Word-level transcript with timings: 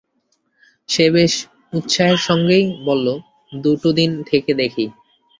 সে 0.89 1.05
বেশ 1.13 1.33
উৎসাহের 1.73 2.19
সঙ্গেই 2.27 2.65
বলল, 2.87 3.07
দুটো 3.51 3.89
দিন 3.99 4.11
থেকে 4.29 4.51
দেখি। 4.61 4.85